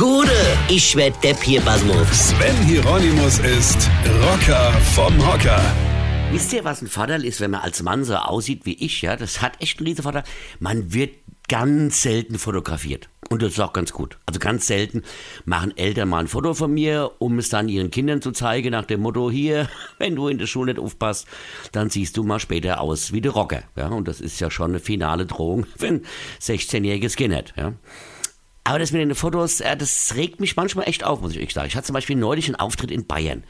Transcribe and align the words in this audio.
Gude, 0.00 0.32
ich 0.70 0.96
werd 0.96 1.22
Depp 1.22 1.42
hier, 1.42 1.60
Basmus. 1.60 2.30
Sven 2.30 2.56
Hieronymus 2.64 3.38
ist 3.40 3.90
Rocker 4.22 4.72
vom 4.94 5.14
Hocker. 5.30 5.60
Wisst 6.32 6.54
ihr, 6.54 6.64
was 6.64 6.80
ein 6.80 6.86
Vorteil 6.86 7.22
ist, 7.22 7.42
wenn 7.42 7.50
man 7.50 7.60
als 7.60 7.82
Mann 7.82 8.04
so 8.04 8.14
aussieht 8.14 8.64
wie 8.64 8.82
ich, 8.82 9.02
ja? 9.02 9.16
Das 9.16 9.42
hat 9.42 9.60
echt 9.60 9.78
einen 9.78 9.88
riesen 9.88 10.02
Vorteil. 10.02 10.22
Man 10.58 10.94
wird 10.94 11.16
ganz 11.48 12.00
selten 12.00 12.38
fotografiert. 12.38 13.10
Und 13.28 13.42
das 13.42 13.52
ist 13.52 13.60
auch 13.60 13.74
ganz 13.74 13.92
gut. 13.92 14.16
Also 14.24 14.40
ganz 14.40 14.66
selten 14.66 15.02
machen 15.44 15.76
Eltern 15.76 16.08
mal 16.08 16.20
ein 16.20 16.28
Foto 16.28 16.54
von 16.54 16.72
mir, 16.72 17.10
um 17.18 17.38
es 17.38 17.50
dann 17.50 17.68
ihren 17.68 17.90
Kindern 17.90 18.22
zu 18.22 18.32
zeigen, 18.32 18.70
nach 18.70 18.86
dem 18.86 19.02
Motto, 19.02 19.30
hier, 19.30 19.68
wenn 19.98 20.16
du 20.16 20.28
in 20.28 20.38
der 20.38 20.46
Schule 20.46 20.72
nicht 20.72 20.82
aufpasst, 20.82 21.26
dann 21.72 21.90
siehst 21.90 22.16
du 22.16 22.22
mal 22.22 22.40
später 22.40 22.80
aus 22.80 23.12
wie 23.12 23.20
der 23.20 23.32
Rocker. 23.32 23.64
Ja? 23.76 23.88
Und 23.88 24.08
das 24.08 24.22
ist 24.22 24.40
ja 24.40 24.50
schon 24.50 24.70
eine 24.70 24.80
finale 24.80 25.26
Drohung 25.26 25.66
für 25.76 25.88
ein 25.88 26.06
16-jähriges 26.40 27.16
Kind. 27.16 27.52
Ja? 27.54 27.74
Aber 28.70 28.78
das 28.78 28.92
mit 28.92 29.00
den 29.00 29.16
Fotos, 29.16 29.60
äh, 29.60 29.76
das 29.76 30.14
regt 30.14 30.38
mich 30.38 30.54
manchmal 30.54 30.88
echt 30.88 31.02
auf, 31.02 31.20
muss 31.20 31.34
ich 31.34 31.42
echt 31.42 31.54
sagen. 31.54 31.66
Ich 31.66 31.74
hatte 31.74 31.88
zum 31.88 31.94
Beispiel 31.94 32.14
neulich 32.14 32.46
einen 32.46 32.54
Auftritt 32.54 32.92
in 32.92 33.04
Bayern. 33.04 33.42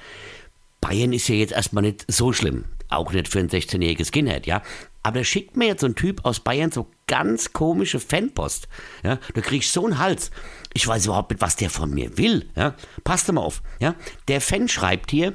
Bayern 0.81 1.13
ist 1.13 1.29
ja 1.29 1.35
jetzt 1.35 1.53
erstmal 1.53 1.83
nicht 1.83 2.07
so 2.09 2.33
schlimm. 2.33 2.65
Auch 2.89 3.13
nicht 3.13 3.29
für 3.29 3.39
ein 3.39 3.51
16-jähriges 3.51 4.07
Skinhead, 4.07 4.47
ja. 4.47 4.63
Aber 5.03 5.19
da 5.19 5.25
schickt 5.25 5.59
mir 5.59 5.67
jetzt 5.67 5.83
so 5.83 5.87
ein 5.89 5.95
Typ 5.95 6.25
aus 6.25 6.41
Bayern 6.41 6.73
so 6.73 6.87
ganz 7.07 7.53
komische 7.53 8.01
Fanpost. 8.01 8.67
Ja, 9.03 9.19
da 9.35 9.43
krieg 9.43 9.59
ich 9.59 9.71
so 9.71 9.85
einen 9.85 9.99
Hals. 9.99 10.31
Ich 10.73 10.89
weiß 10.89 11.05
überhaupt 11.05 11.33
nicht, 11.33 11.43
was 11.43 11.55
der 11.55 11.69
von 11.69 11.91
mir 11.91 12.17
will. 12.17 12.49
Ja, 12.57 12.75
passt 13.05 13.31
mal 13.31 13.43
auf. 13.43 13.61
Ja, 13.79 13.97
der 14.29 14.41
Fan 14.41 14.69
schreibt 14.69 15.11
hier, 15.11 15.35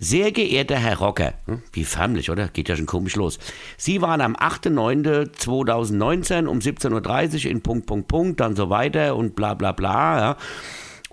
sehr 0.00 0.32
geehrter 0.32 0.74
Herr 0.76 0.98
Rocker, 0.98 1.34
hm, 1.44 1.62
wie 1.72 1.84
förmlich, 1.84 2.30
oder? 2.30 2.48
Geht 2.48 2.70
ja 2.70 2.76
schon 2.76 2.86
komisch 2.86 3.16
los. 3.16 3.38
Sie 3.76 4.00
waren 4.00 4.22
am 4.22 4.34
8.9.2019 4.34 6.46
um 6.46 6.58
17.30 6.58 7.44
Uhr 7.44 7.50
in 7.50 7.60
Punkt, 7.60 7.84
Punkt, 7.86 8.08
Punkt, 8.08 8.40
dann 8.40 8.56
so 8.56 8.70
weiter 8.70 9.14
und 9.14 9.36
bla, 9.36 9.52
bla, 9.54 9.72
bla, 9.72 10.18
ja. 10.18 10.38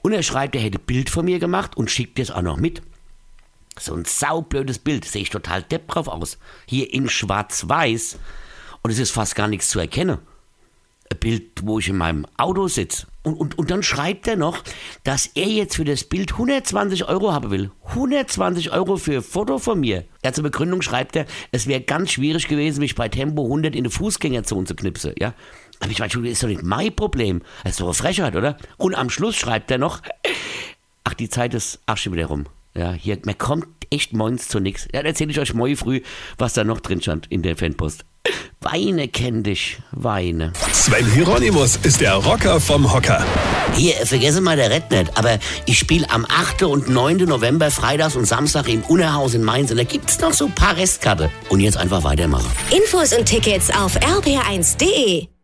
Und 0.02 0.14
er 0.14 0.24
schreibt, 0.24 0.56
er 0.56 0.62
hätte 0.62 0.80
Bild 0.80 1.10
von 1.10 1.26
mir 1.26 1.40
gemacht 1.40 1.76
und 1.76 1.92
schickt 1.92 2.18
es 2.18 2.32
auch 2.32 2.42
noch 2.42 2.56
mit. 2.56 2.82
So 3.78 3.94
ein 3.94 4.06
saublödes 4.06 4.80
Bild, 4.80 5.04
sehe 5.04 5.22
ich 5.22 5.30
total 5.30 5.64
depp 5.64 5.90
drauf 5.90 6.08
aus. 6.08 6.38
Hier 6.66 6.94
in 6.94 7.10
schwarz-weiß. 7.10 8.18
Und 8.84 8.92
es 8.92 9.00
ist 9.00 9.12
fast 9.12 9.36
gar 9.36 9.50
nichts 9.50 9.68
zu 9.68 9.80
erkennen. 9.80 10.20
Bild, 11.20 11.44
wo 11.64 11.80
ich 11.80 11.90
in 11.90 11.98
meinem 11.98 12.26
Auto 12.38 12.68
sitze. 12.68 13.08
Und, 13.24 13.36
und, 13.36 13.58
und 13.58 13.72
dann 13.72 13.84
schreibt 13.84 14.28
er 14.28 14.38
noch, 14.38 14.64
dass 15.04 15.28
er 15.36 15.48
jetzt 15.48 15.76
für 15.76 15.84
das 15.84 16.06
Bild 16.06 16.32
120 16.32 17.10
Euro 17.10 17.34
haben 17.34 17.52
will. 17.52 17.72
120 17.88 18.72
Euro 18.72 18.98
für 18.98 19.18
ein 19.18 19.22
Foto 19.22 19.60
von 19.60 19.80
mir. 19.80 20.06
Ja, 20.24 20.32
zur 20.32 20.44
Begründung 20.44 20.82
schreibt 20.82 21.16
er, 21.16 21.26
es 21.52 21.68
wäre 21.68 21.82
ganz 21.82 22.12
schwierig 22.12 22.48
gewesen, 22.48 22.80
mich 22.80 22.96
bei 22.96 23.10
Tempo 23.10 23.44
100 23.44 23.76
in 23.76 23.82
eine 23.82 23.90
Fußgängerzone 23.90 24.66
zu 24.66 24.76
knipsen. 24.76 25.14
Ja? 25.20 25.34
Aber 25.80 25.92
ich 25.92 26.00
meine, 26.00 26.12
das 26.12 26.24
ist 26.24 26.44
doch 26.44 26.48
nicht 26.48 26.64
mein 26.64 26.96
Problem. 26.96 27.42
Das 27.64 27.74
ist 27.74 27.82
doch 27.82 27.88
eine 27.88 27.94
Frechheit, 27.94 28.36
oder? 28.36 28.58
Und 28.78 28.96
am 28.96 29.10
Schluss 29.10 29.36
schreibt 29.36 29.70
er 29.72 29.78
noch, 29.78 30.02
ach, 31.04 31.14
die 31.14 31.30
Zeit 31.30 31.54
ist 31.54 31.82
ach 31.86 31.98
schon 31.98 32.14
wieder 32.14 32.28
rum. 32.28 32.46
Ja, 32.74 32.92
hier, 32.94 33.18
man 33.26 33.38
kommt 33.38 33.68
echt 33.90 34.14
morgens 34.14 34.48
zu 34.48 34.60
nichts. 34.60 34.88
Ja, 34.94 35.02
erzähle 35.02 35.32
ich 35.32 35.40
euch 35.40 35.54
morgen 35.54 35.76
früh, 35.76 36.02
was 36.38 36.54
da 36.54 36.64
noch 36.64 36.80
drin 36.80 37.02
stand 37.02 37.28
in 37.28 37.42
der 37.42 37.58
Fanpost. 37.58 38.06
Weine 38.70 39.08
kenn 39.08 39.44
dich, 39.44 39.78
weine. 39.92 40.52
Sven 40.74 41.10
Hieronymus 41.14 41.78
ist 41.84 42.02
der 42.02 42.16
Rocker 42.16 42.60
vom 42.60 42.92
Hocker. 42.92 43.24
Hier, 43.76 43.94
vergesse 44.06 44.42
mal 44.42 44.58
der 44.58 44.70
Red 44.70 44.92
nicht, 44.92 45.18
aber 45.18 45.40
ich 45.66 45.80
spiele 45.80 46.10
am 46.10 46.26
8. 46.26 46.64
und 46.64 46.90
9. 46.90 47.18
November, 47.20 47.72
Freitags 47.72 48.18
und 48.18 48.26
Samstag 48.26 48.68
im 48.68 48.82
Unerhaus 48.82 49.36
in 49.36 49.44
Mainz 49.44 49.72
und 49.72 49.78
da 49.78 49.86
gibt's 49.86 50.20
noch 50.20 50.34
so 50.34 50.48
ein 50.48 50.56
paar 50.56 50.76
Restkarte. 50.76 51.30
Und 51.48 51.62
jetzt 51.62 51.78
einfach 51.78 52.04
weitermachen. 52.04 52.52
Infos 52.76 53.14
und 53.14 53.26
Tickets 53.26 53.70
auf 53.70 53.96
rb1.de. 54.02 55.37